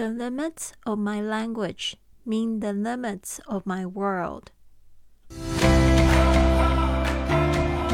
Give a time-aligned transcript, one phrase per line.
[0.00, 1.94] The limits of my language
[2.26, 4.44] mean the limits of my world。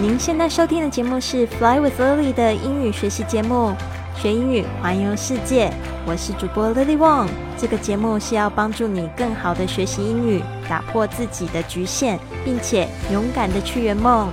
[0.01, 3.75] 您现在收听的节目是《Fly with Lily》的英语学习节目，
[4.15, 5.73] 学英语环游世界。
[6.07, 7.27] 我是主播 Lily Wong。
[7.59, 14.33] 这个节目是要帮助你更好的学习英语，打破自己的局限，并且勇敢的去圆梦。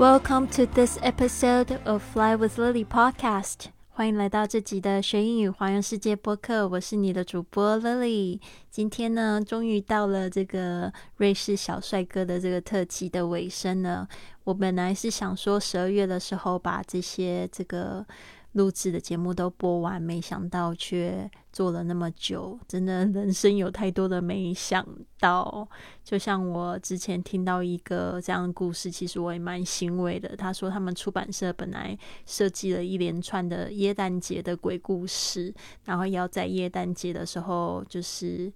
[0.00, 3.66] Welcome to this episode of Fly with Lily podcast。
[3.90, 6.66] 欢迎来到这集的学英语环游世界播客。
[6.66, 8.40] 我是你的主播 Lily。
[8.70, 14.08] 今天呢，终于到了这个瑞士小帅哥的这个特辑的尾声了。
[14.44, 18.06] 我本来是想说十二月的时候把这些这个。
[18.52, 24.86] 录制的节目都播完，没想到却做了那么久，真的人生有太多的没想
[25.18, 25.68] 到。
[26.02, 30.34] 就像我之前听到一个这样的故事，其实我也蛮欣慰的。
[30.36, 35.54] 他说他们出版社本来设计了一连串的耶诞节的鬼故事，
[35.84, 38.52] 然后要在耶诞节的时候就是。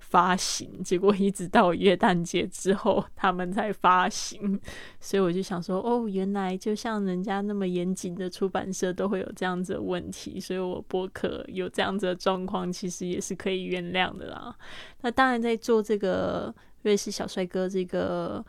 [0.00, 4.60] 发行， 结果一直到元旦节之后，他们才发行。
[5.00, 14.54] 所以我就想说，哦，原来就像人家那么严谨的出版社都会有这样子的问题，所以我播客有这样子的状况，其实也是可以原谅的啦。
[15.02, 18.44] 那当然，在做这个瑞士小帅哥这个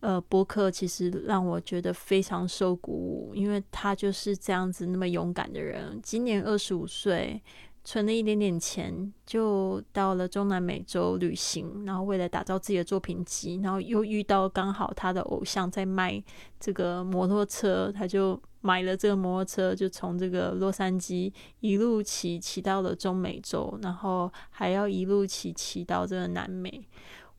[0.00, 7.42] 呃播客，其实让我觉得非常受鼓舞，因为他就是这样子那么勇敢的人，今年二十五岁。
[7.86, 16.20] 存了一点点钱，就到了中南美洲旅行，然后为了打造自己的作品集，然后又遇到刚好他的偶像在卖
[16.58, 26.84] 这个摩托车，他就买了这个摩托车，就从这个洛杉矶一路骑骑到了中美洲，然后还要一路骑骑到这个南美。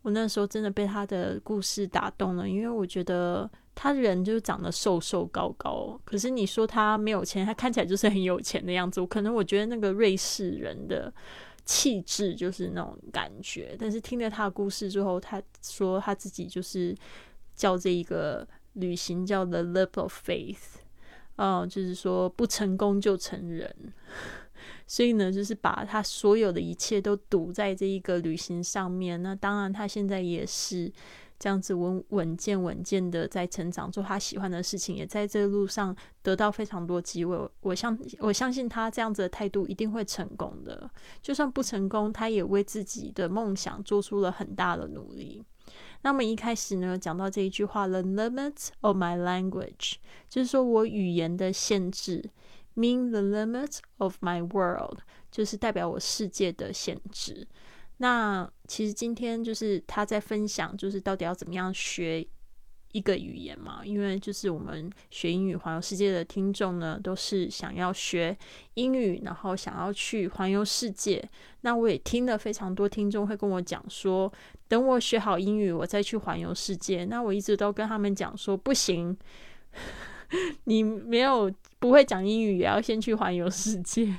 [0.04, 3.52] 我那时候真的被他的故事打动了，因为我觉得。
[3.80, 9.00] 他人就是长得瘦瘦高高，可是你说他没有钱，他看起来就是很有钱的样子。
[9.00, 11.14] 我可能我觉得那个瑞士人的
[11.64, 13.76] 气质就是那种感觉。
[13.78, 16.98] 但是听了他的故事之后，他说他自己就是
[17.54, 20.80] 叫这一个旅行叫 The Leap of Faith，
[21.36, 23.94] 嗯，就是说不成功就成人。
[24.88, 29.22] 所以呢，就是把他所有的一切都赌在这一个旅行上面。
[29.22, 30.92] 那当然，他现在也是。
[31.40, 37.38] 这样子稳稳健稳健的在成长，做他喜欢的事情，也在这个路上得到非常多机会。
[37.62, 40.90] 我相我相信他这样子的态度一定会成功的。
[41.22, 45.44] 就算不成功，他也为自己的梦想做出了很大的努力。
[46.02, 49.96] 那么一开始呢，讲到这一句话，the limits of my language，
[50.30, 52.30] 就是说我语言的限制
[52.76, 55.00] ，mean the limits of my world，
[55.30, 57.48] 就是代表我世界的限制。
[57.98, 62.26] 那其实今天就是他在分享，就是到底要怎么样学
[62.92, 63.82] 一个语言嘛？
[63.84, 68.38] 因为就是我们学英语环游世界的听众呢，都是想要学
[68.76, 71.28] 英语，然后想要去环游世界。
[71.62, 74.32] 那我也听了非常多听众会跟我讲说，
[74.68, 77.06] 等我学好英语，我再去环游世界。
[77.06, 79.18] 那我一直都跟他们讲说，不行，
[80.66, 81.52] 你没有。
[81.80, 84.12] 不会讲英语也要先去环游世界，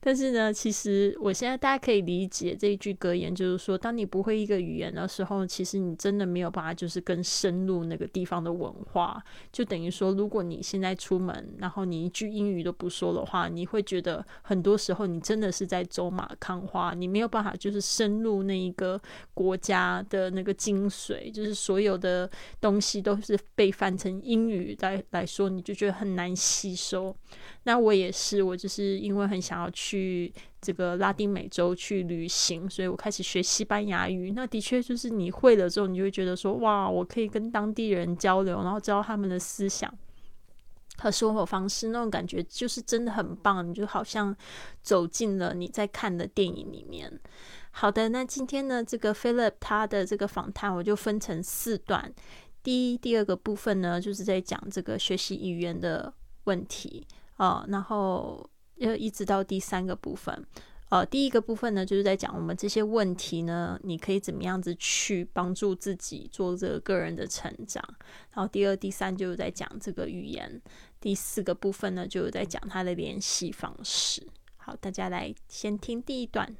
[0.00, 9.22] 但是呢，其实我现在大家可以理解这一句格言，就是说，当你不会一个语言的时候，其实你真的没有办法，就是更深入那个地方的文化。
[9.52, 19.00] 就等于说，如果你现在出门，然后你一句英语都不说的话，你会觉得很多时候你真的是在走马看花，你没有办法就是深入那一个
[19.32, 22.30] 国家的那个精髓，就是所有的
[22.60, 27.14] 东西都是被翻成英语来来说，你就觉得很难吸收。
[27.64, 34.32] 那我也是，我就是因为很想要去这个拉丁美洲去旅行，所以我开始学西班牙语。
[34.32, 39.92] 那的确就是你会了之后，你就会觉得说，哇，我可以跟当地人交流，然后知道他们的思想
[40.98, 43.68] 和生活方式，那种感觉就是真的很棒。
[43.68, 44.36] 你就好像
[44.82, 47.20] 走进了你在看的电影里面。
[47.70, 52.12] 好的，那今天呢，这个 Philip 他的这个访谈我就分成四段。
[52.62, 56.12] 第一、第二个部分呢，就是在讲这个学习语言的。
[56.46, 57.06] 问题
[57.38, 60.44] 啊，然后要一直到第三个部分，
[60.88, 67.82] 呃，第一个部分呢，就是在讲我们这些问题呢，你可以怎么样子去帮助自己做这个个人的成长。
[68.32, 70.60] 然后第二、第三就是在讲这个语言，
[71.00, 74.26] 第四个部分呢，就是在讲它的联系方式。
[74.56, 76.54] 好，大家来先听第一段。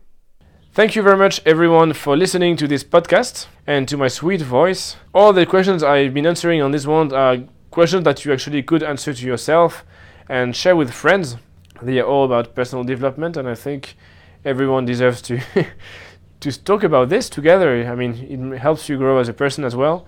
[0.74, 4.94] Thank you very much, everyone, for listening to this podcast and to my sweet voice.
[5.12, 8.82] All the questions I've been answering on this one are questions that you actually could
[8.82, 9.84] answer to yourself
[10.28, 11.36] and share with friends.
[11.81, 13.95] They are all about personal development, and I think
[14.43, 15.37] everyone deserves to
[16.41, 17.69] to talk about this together.
[17.83, 20.05] I mean, it helps you grow as a person as well.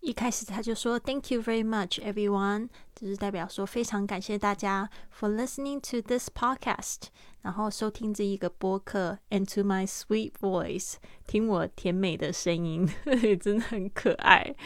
[0.00, 7.02] 一开始他就说 "Thank you very much, everyone"，就是代表说非常感谢大家 for listening to this podcast，
[7.42, 10.94] 然后收听这一个播客，and to my sweet voice，
[11.28, 12.88] 听我甜美的声音，
[13.40, 14.56] 真的很可爱。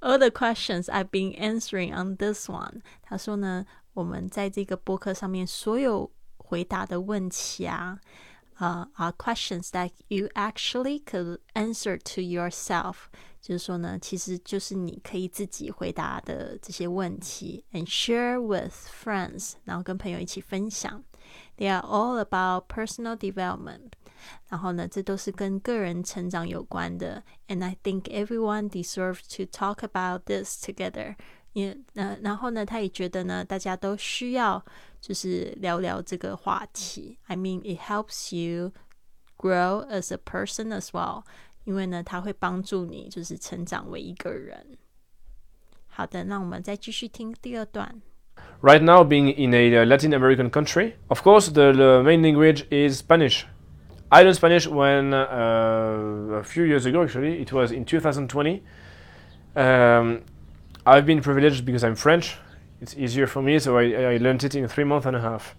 [0.00, 3.64] All the questions I've been answering on this one，他说呢，
[3.96, 7.98] 我们在这个播客上面所有回答的问题啊。
[8.58, 12.94] 呃、uh, are questions that you actually could answer to yourself，
[13.40, 21.02] 就是说呢，其实就是你可以自己回答的这些问题，and share with friends，然后跟朋友一起分享。
[21.56, 23.92] They are all about personal development。
[24.48, 27.24] 然后呢，这都是跟个人成长有关的。
[27.48, 31.16] And I think everyone deserves to talk about this together。
[31.56, 34.64] 也呃，然后呢，他也觉得呢，大家都需要
[35.00, 37.18] 就是聊聊这个话题。
[37.26, 38.72] I mean, it helps you
[39.36, 41.24] grow as a person as well，
[41.64, 44.78] 因为呢，它会帮助你就是成长为一个人。
[45.88, 48.00] 好的，那我们再继续听第二段。
[48.62, 53.44] Right now, being in a Latin American country, of course, the, the main language is Spanish.
[54.08, 58.62] I learned Spanish when uh, a few years ago, actually, it was in 2020.
[59.54, 60.22] Um,
[60.86, 62.36] I've been privileged because I'm French.
[62.80, 65.54] It's easier for me, so I, I learned it in three months and a half.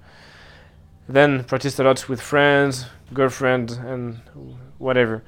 [1.07, 4.21] Then practiced a lot with friends, girlfriend, and
[4.77, 5.23] whatever.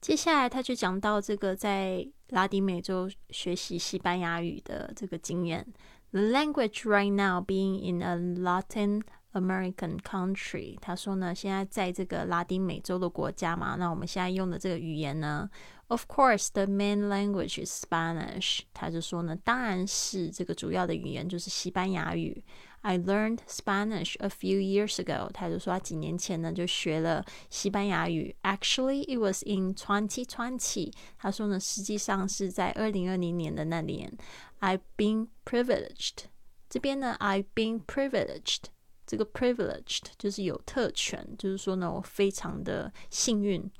[0.00, 5.66] 接下来他就讲到这个在拉丁美洲学习西班牙语的这个经验。
[6.12, 9.02] The language right now being in a Latin
[9.33, 15.49] American country，他说呢，现在在这个拉丁美洲的国家嘛，那我们现在用的这个语言呢
[15.87, 18.61] ，Of course the main language is Spanish。
[18.73, 22.43] 他就说呢，当然是这个主要的语言就是西班牙语。
[22.81, 25.29] I learned Spanish a few years ago。
[25.31, 28.35] 他就说他几年前呢就学了西班牙语。
[28.43, 30.91] Actually, it was in 2020。
[31.17, 34.11] 他说呢，实际上是在二零二零年的那年。
[34.59, 36.25] I've been privileged。
[36.69, 38.72] 这边呢，I've been privileged。
[39.12, 43.70] 这个 privileged 就是有特权，就是说呢，我非常的幸运。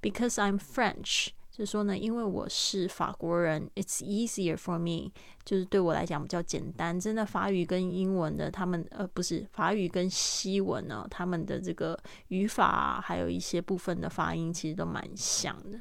[0.00, 1.28] Because I'm French。
[1.61, 5.11] 就说呢，因为我是法国人，it's easier for me，
[5.45, 6.99] 就是对我来讲比较简单。
[6.99, 11.95] 真的，法语跟英文的，他们呃不是法语跟西文呢，他们的这个
[12.29, 15.79] 语法还有一些部分的发音其实都蛮像的。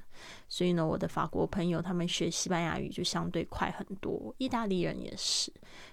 [0.50, 5.50] 所以呢，我的法国朋友他们学西班牙语就相对快很多，意大利人也是。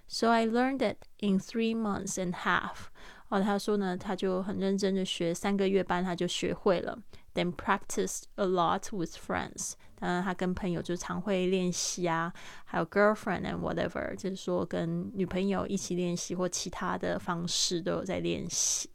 [0.09, 2.87] So I learned it in three months and half。
[3.29, 6.97] 哦，他说呢，他就很认真的学三个月半，他就学会了。
[7.36, 9.72] Then practiced a lot with friends。
[9.98, 12.30] 当然，他跟朋友就常会练习啊，
[12.64, 18.90] 还有 girlfriend and whatever，就是说跟女朋友一起练习或其他的方式都有在练习。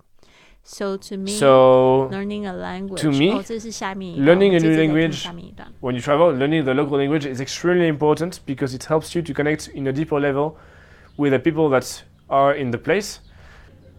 [0.63, 3.01] So to me, So learning a language.
[3.01, 5.73] to me, 哦，这是下面一段 learning a 我接 new 着再听 language 下面一段。
[5.81, 9.33] when you travel, learning the local language is extremely important because it helps you to
[9.33, 10.57] connect in a deeper level
[11.15, 13.19] with the people that are in the place.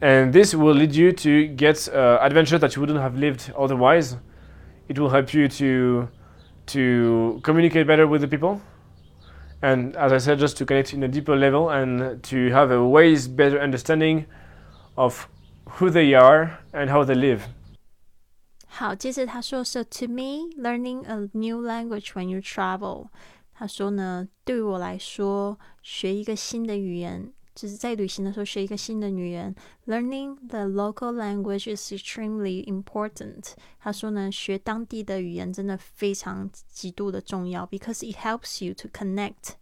[0.01, 4.17] And this will lead you to get uh, adventures that you wouldn't have lived otherwise.
[4.89, 6.09] It will help you to
[6.67, 8.61] to communicate better with the people.
[9.61, 12.87] And as I said, just to connect in a deeper level and to have a
[12.87, 14.27] ways better understanding
[14.97, 15.29] of
[15.79, 17.49] who they are and how they live.
[18.67, 23.09] 好，接着他说，So to me, learning a new language when you travel，
[23.53, 29.55] 他说呢，对于我来说，学一个新的语言， 就是在旅行的时候学一个新的语言，
[29.87, 33.55] learning the local language is extremely important。
[33.81, 39.55] 他说呢，学当地的语言真的非常极度的重要，because it helps you to connect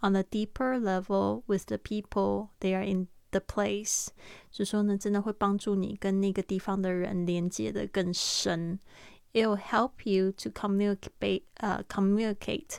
[0.00, 4.08] on a deeper level with the people they are in the place，
[4.50, 8.78] 就说呢，真的会帮助你跟那个地方的人连接的更深。
[9.32, 12.78] It will help you to communicate, 呃、uh,，communicate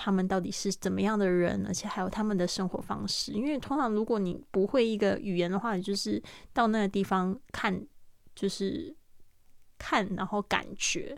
[0.00, 3.32] 他们到底是怎么样的人，而且还有他们的生活方式。
[3.32, 7.84] 因为通常如果你不会一个语言的话，你就是到那个地方看，
[8.32, 8.94] 就是
[9.78, 11.16] 看，然后感觉。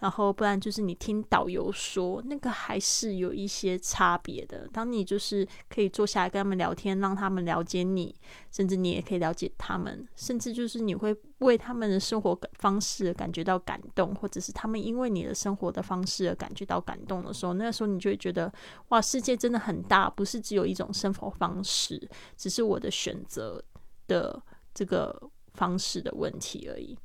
[0.00, 4.66] 然后，不然就是你听导游说，那个还是有一些差别的。
[4.72, 8.14] 当你就是可以坐下来跟他们聊天，让他们了解你，
[8.50, 18.50] 甚至你也可以了解他们，甚至就是你会为他们的生活方式感觉到感动，或者是他们因为你的生活的方式而感觉到感动的时候，那个时候你就会觉得，
[18.88, 23.62] 哇，世界真的很大，不是只有一种生活方式，只是我的选择
[24.08, 26.96] 的这个方式的问题而已。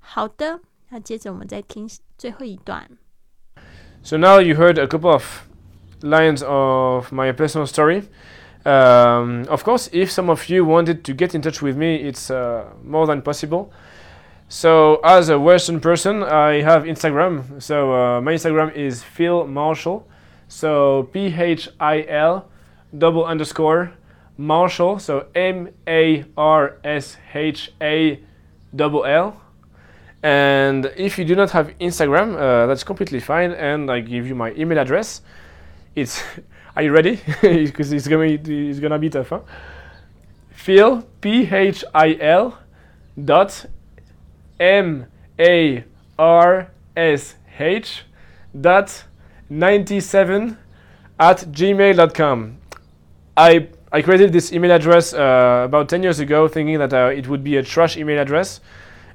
[0.00, 0.60] 好的。
[0.90, 2.88] 那接着我们再听最后一段。
[4.02, 5.24] So now you heard a couple of
[6.00, 8.04] lines of my personal story.
[8.64, 12.30] Um, of course, if some of you wanted to get in touch with me, it's
[12.30, 13.70] uh, more than possible.
[14.48, 17.60] So, as a Western person, I have Instagram.
[17.60, 20.06] So, uh, my Instagram is Phil Marshall.
[20.48, 22.48] So, P H I L
[22.96, 23.92] double underscore
[24.36, 25.00] Marshall.
[25.00, 28.20] So, M A R S H A
[28.74, 29.40] double L.
[30.23, 33.51] And if you do not have Instagram, uh, that's completely fine.
[33.51, 35.21] And I give you my email address.
[35.95, 36.23] It's
[36.75, 37.19] are you ready?
[37.41, 39.29] Because it's gonna be, it's gonna be tough.
[39.29, 39.41] Huh?
[40.51, 42.57] Phil P H I L
[43.23, 43.65] dot
[44.59, 45.07] M
[45.39, 45.83] A
[46.19, 48.03] R S H
[48.59, 49.03] dot
[49.49, 50.57] ninety seven
[51.19, 52.57] at gmail.com.
[53.35, 57.27] I I created this email address uh, about 10 years ago, thinking that uh, it
[57.27, 58.61] would be a trash email address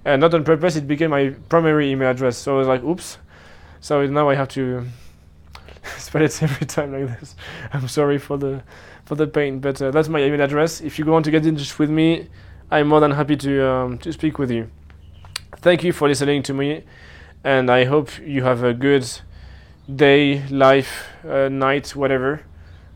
[0.07, 2.39] and not on purpose it became my primary email address.
[2.39, 3.19] So I was like oops.
[3.81, 4.87] So now I have to
[5.99, 7.35] spell it every time like this.
[7.73, 8.63] I'm sorry for the
[9.05, 10.81] for the pain but uh, that's my email address.
[10.81, 12.29] If you want to get in touch with me
[12.71, 14.71] I'm more than happy to um, to speak with you.
[15.57, 16.85] Thank you for listening to me
[17.43, 19.07] and I hope you have a good
[19.93, 22.43] day life uh, night whatever.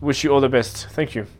[0.00, 0.86] Wish you all the best.
[0.90, 1.39] Thank you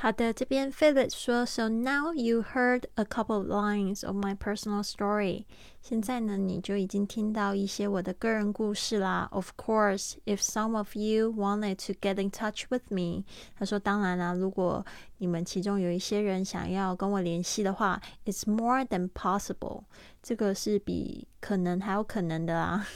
[0.00, 5.46] 好的，这边 Philip 说，So now you heard a couple of lines of my personal story。
[5.80, 9.26] 现在呢，你就已经听到一些我的个人故事啦。
[9.32, 13.24] Of course, if some of you wanted to get in touch with me，
[13.58, 14.84] 他说，当然啦，如果
[15.16, 19.84] 你们其中有一些人想要跟我联系的话，It's more than possible。
[20.22, 22.86] 这个是比可能还有可能的啊。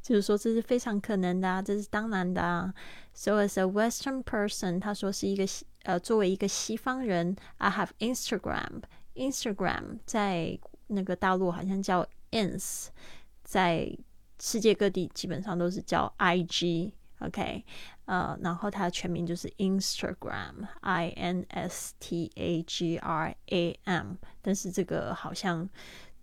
[0.00, 2.72] 就是说，这是非常可能的啊，这是当然的啊。
[3.12, 5.44] So as a Western person，他说是一个
[5.83, 8.83] 呃，作为一个西方人，I have Instagram。
[9.15, 12.87] Instagram 在那个大陆好像叫 ins，
[13.43, 13.91] 在
[14.39, 16.91] 世界各地基本上都是叫 IG。
[17.19, 17.65] OK，
[18.05, 24.13] 呃，然后它的全名就是 Instagram，I N S T A G R A M。
[24.41, 25.67] 但是这个好像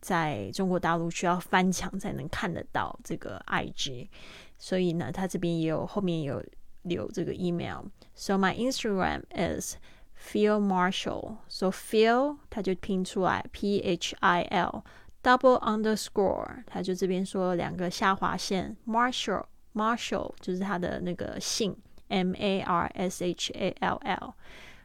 [0.00, 4.08] 在中国大陆需要翻墙才能看得到这个 IG，
[4.56, 6.40] 所以呢，它这边也有后面有。
[6.82, 7.84] 留这个 email。
[8.17, 9.77] So my Instagram is
[10.15, 11.38] Phil Marshall.
[11.47, 14.83] So Phil 它就拼出来 P H I L
[15.21, 21.75] double underscore，它就这边说两个下划线 Marshall Marshall 就是他的那个姓
[22.09, 24.33] M A R S H A L L，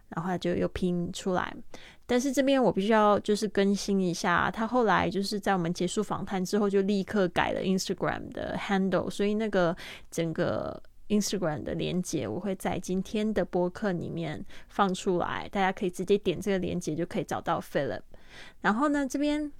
[0.09, 1.55] 然后他就又拼出来。
[2.07, 9.77] 但是这边我必须要就是更新一下，他后来就是在我们结束访谈之后就立刻改了 Instagram 的 handle，所以那个
[10.11, 18.02] 整个 Instagram 的连接我会在今天的播客里面放出来，大家可以直接点这个连接就可以找到 Philip。
[18.62, 19.52] 然后呢，这边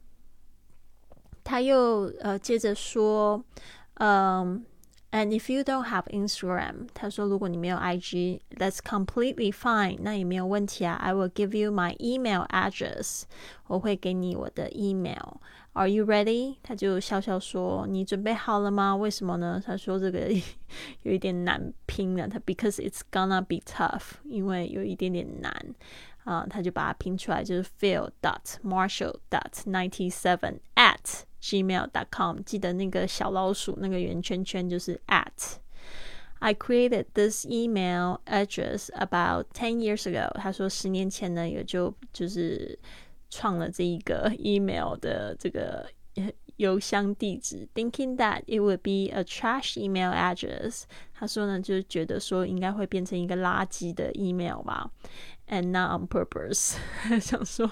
[1.44, 3.44] 他又呃接着说，
[3.96, 4.66] 嗯
[5.12, 10.94] ，And if you don't have Instagram，他说如果你没有 IG，that's completely fine，那也没有问题啊。
[10.94, 13.24] I will give you my email address，
[13.68, 15.38] 我会给你我的 email。
[15.75, 16.57] Are you ready？
[16.63, 18.97] 他就笑笑说：“你准备好了吗？
[18.97, 20.29] 为什么呢？”他说：“这个
[21.03, 25.53] 有一点难拼了。”他 because it's gonna be tough，因为有一点点难
[26.25, 26.45] 啊。
[26.51, 32.39] 他就把它拼出来，就是 Phil dot Marshall dot ninety seven at gmail dot com。
[32.45, 40.33] 记得那个小老鼠那个圆圈圈就是 at。I created this email address about ten years ago。
[40.41, 42.81] 他说十年前呢，也就就是。
[43.33, 45.89] 创了这一个 email 的这个
[46.57, 50.83] 邮箱地址，thinking that it would be a trash email address。
[51.15, 54.91] 他说呢，就是觉得说应该会变成一个垃圾的 email 吧，
[55.47, 56.77] and not on purpose。
[57.21, 57.71] 想说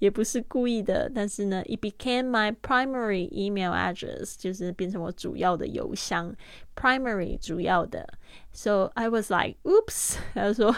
[0.00, 6.34] 也不是故意的，但是呢，it became my primary email address，就是变成我主要的邮箱，
[6.74, 8.06] primary 主要的。
[8.52, 10.76] So I was like, oops，他说。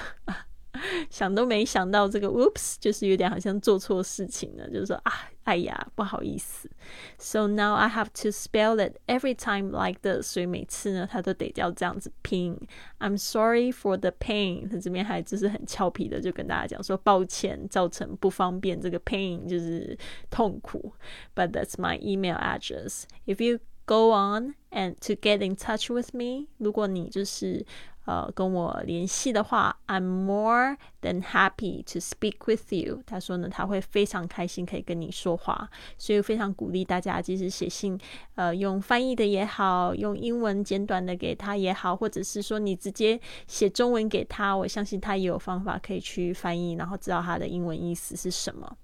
[1.10, 5.12] 想都没想到这个 “oops” 就是有点好像做错事情了，就是说啊，
[5.44, 6.70] 哎呀，不好意思。
[7.18, 12.58] So now I have to spell it every time like this，所以每次呢，他都得要这样子拼。
[13.00, 14.70] I'm sorry for the pain。
[14.70, 19.98] 他这边还就是很俏皮的就跟大家讲说，抱歉造成不方便，这个 pain 就是
[20.30, 20.94] 痛苦。
[21.36, 23.04] But that's my email address.
[23.26, 27.66] If you go on and to get in touch with me，如果你就是
[28.06, 33.02] 呃跟我联系的话，I'm more than happy to speak with you。
[33.06, 37.98] 他说呢，他会非常开心可以跟你说话，所以非常鼓励大家，即使写信，
[38.36, 48.78] 呃，用翻译的也好，用英文简短的给他也好，或者是说你直接写中文给他，我相信他也有方法可以去翻译，然后知道他的英文意思是什么。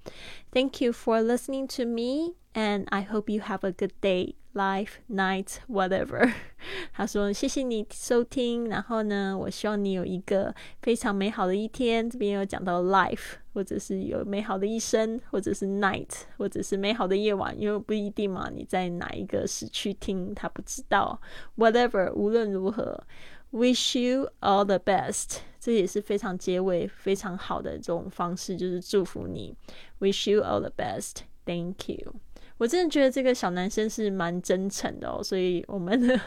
[0.52, 4.35] Thank you for listening to me, and I hope you have a good day.
[4.55, 6.33] Life, night, whatever。
[6.93, 12.09] 他说：“谢谢你收听，然后呢，我希望你有一个非常美好的一天。
[12.09, 21.21] 这边有讲到 life，或者是有美好的一生，或者是 night，或者是美好的夜晚，因为不一定嘛，你在哪一个时区听，他不知道。
[21.57, 23.03] Whatever，无论如何，
[23.51, 25.39] wish you all the best。
[25.59, 29.57] 这也是非常结尾非常好的这种方式，就是祝福你。
[29.99, 31.23] Wish you all the best.
[31.45, 32.15] Thank you。”
[32.59, 36.21] 我真的觉得这个小男生是蛮真诚的哦，所以我们呢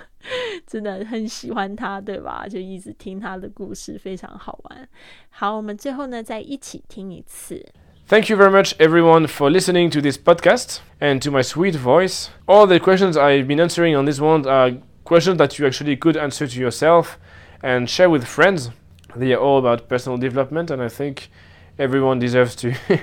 [0.65, 2.45] 真的很喜欢他，对吧？
[2.49, 4.87] 就一直听他的故事，非常好玩。
[5.29, 7.65] 好，我们最后呢再一起听一次。
[8.07, 12.29] Thank you very much, everyone, for listening to this podcast and to my sweet voice.
[12.45, 16.15] All the questions I've been answering on this one are questions that you actually could
[16.15, 17.17] answer to yourself
[17.61, 18.69] and share with friends.
[19.13, 21.29] They are all about personal development, and I think
[21.77, 22.73] everyone deserves to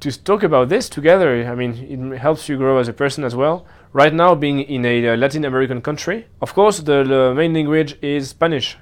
[0.00, 1.44] to talk about this together.
[1.48, 3.66] I mean, it helps you grow as a person as well.
[3.92, 7.96] Right now, being in a uh, Latin American country, of course, the, the, main language
[8.02, 8.76] is Spanish.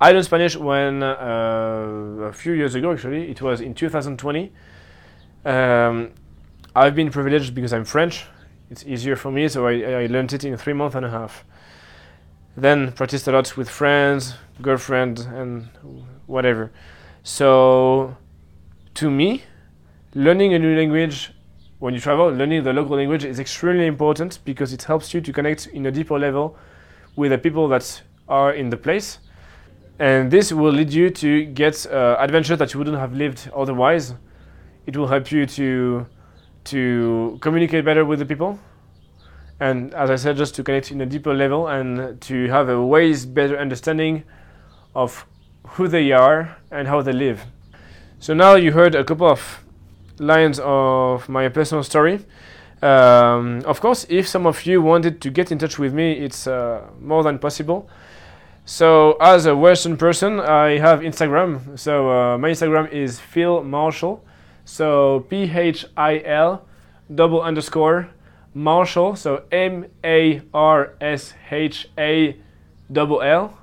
[0.00, 4.52] I learned Spanish when uh, a few years ago, actually, it was in 2020.
[5.44, 6.12] Um,
[6.74, 8.26] I've been privileged because I'm French.
[8.70, 11.44] It's easier for me, so I, I learned it in three months and a half.
[12.56, 15.68] Then practiced a lot with friends, girlfriend, and
[16.26, 16.72] whatever.
[17.22, 18.16] So,
[18.94, 19.44] to me,
[20.16, 21.30] learning a new language
[21.78, 25.30] when you travel, learning the local language is extremely important because it helps you to
[25.30, 26.56] connect in a deeper level
[27.16, 29.18] with the people that are in the place.
[29.98, 34.14] And this will lead you to get uh, adventures that you wouldn't have lived otherwise.
[34.86, 36.06] It will help you to
[36.64, 38.58] to communicate better with the people.
[39.60, 42.84] And as I said, just to connect in a deeper level and to have a
[42.84, 44.24] ways better understanding
[44.94, 45.26] of
[45.68, 47.44] who they are and how they live.
[48.18, 49.65] So now you heard a couple of
[50.18, 52.24] lines of my personal story.
[52.82, 56.46] Um, of course, if some of you wanted to get in touch with me, it's
[56.46, 57.88] uh, more than possible.
[58.64, 61.78] So, as a Western person, I have Instagram.
[61.78, 64.24] So, uh, my Instagram is Phil Marshall.
[64.64, 66.66] So, P H I L
[67.14, 68.08] double underscore
[68.54, 69.14] Marshall.
[69.16, 72.36] So, M A R S H A
[72.92, 73.56] double L.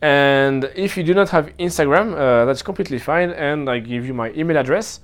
[0.00, 3.30] And if you do not have Instagram, uh, that's completely fine.
[3.30, 5.00] And I give you my email address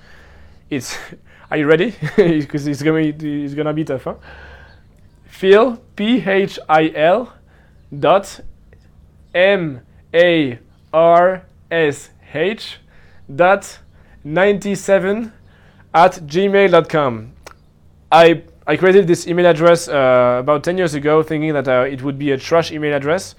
[0.74, 0.96] it's
[1.50, 1.94] are you ready?
[2.16, 4.04] Because it's gonna be it's gonna be tough.
[4.04, 4.14] Huh?
[5.26, 7.32] Phil P H I L
[7.96, 8.40] dot
[9.34, 9.80] M
[10.12, 10.58] A
[10.92, 12.78] R S H
[13.34, 13.78] dot
[14.22, 15.32] ninety seven
[15.92, 17.32] at gmail.com.
[18.10, 22.02] I I created this email address uh, about 10 years ago, thinking that uh, it
[22.02, 23.34] would be a trash email address,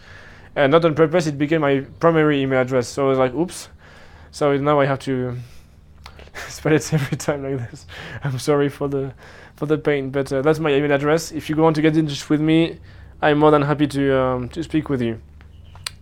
[0.55, 1.25] and not on purpose.
[1.25, 2.87] It became my primary email address.
[2.87, 3.69] So I was like, oops.
[4.29, 5.37] So now I have to
[6.63, 7.85] but it's every time like this.
[8.23, 9.13] I'm sorry for the
[9.55, 11.31] for the pain, but uh, that's my email address.
[11.31, 12.79] If you want to get in touch with me,
[13.21, 15.21] I'm more than happy to um, to speak with you.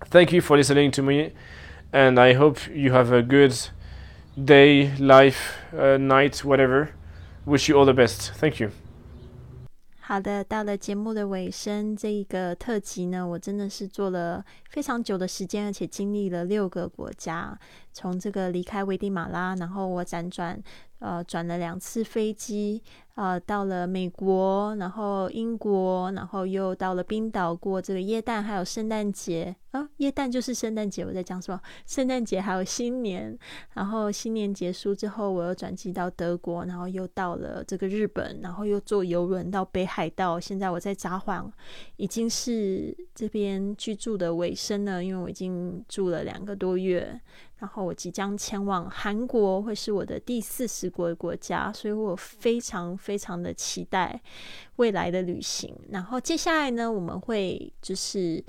[0.05, 1.33] Thank you for listening to me,
[1.91, 3.57] and I hope you have a good
[4.43, 6.91] day, life, uh, night, whatever.
[7.45, 8.31] Wish you all the best.
[8.35, 8.82] Thank you.
[10.13, 17.57] 好的，到了节目的尾声，这一个特辑呢，我真的是做了非常久的时间，而且经历了六个国家，
[17.91, 20.61] 从这个离开危地马拉，然后我辗转。
[21.03, 22.81] 呃，转了两次飞机，
[23.15, 31.59] 呃，到了美国，然后英国，然后又到了冰岛过这个耶诞，还有圣诞节啊，耶诞就是圣诞节，我在讲什么？
[31.85, 33.37] 圣诞节还有新年，
[33.73, 41.51] 然后新年结束之后，我又转机到德国，然后又到了这个日本，然后又坐游轮到北海道，现在我在札幌，
[41.97, 47.19] 已经是这边居住的尾声了，因为我已经住了两个多月。
[47.63, 54.21] 然后我即将前往韩国，会是我的第四十国国家，所以我非常非常的期待
[54.75, 55.73] 未来的旅行。
[55.89, 58.43] 然后接下来呢，我们会就是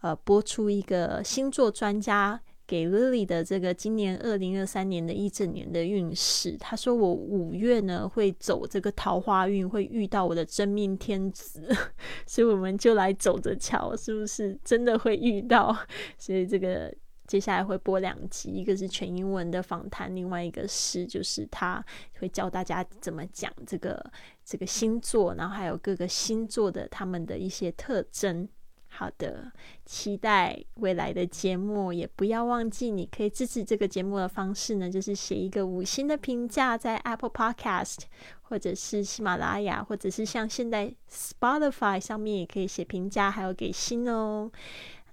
[0.00, 6.56] 呃播出一个星座专家给 Lily 的这个今年二零二三年的一整年的运势。
[6.58, 11.72] 他说我五月呢会走这个桃花运，会遇到我的真命天子，
[12.26, 15.72] 所以我们就来走着瞧，是不是真的会遇到？
[16.18, 16.92] 所以这个
[17.26, 21.84] 接下来会播两集，一个是全英文的访谈，另外一个是就是他
[22.18, 24.04] 会教大家怎么讲这个
[24.44, 28.48] 这个星座，然后还有各个星座的他们的一些特征。
[28.88, 29.52] 好的，
[29.84, 37.98] 期待未来的节目，也不要忘记，你可以支持这个节目的方式呢，就是写一个五星的评价，在 Apple Podcast
[38.40, 44.50] 或者是喜马拉雅，或者是像现在 Spotify 上面也可以写评价，还有给星哦。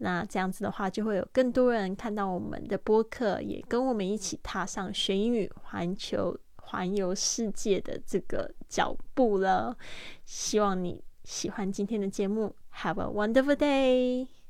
[0.04, 9.76] 那这样子的话，就会有更多人看到我们的播客，也跟我们一起踏上学英语、环球环游世界的这个脚步了。
[10.26, 12.54] 希望你喜欢今天的节目。
[12.76, 14.43] Have a wonderful day.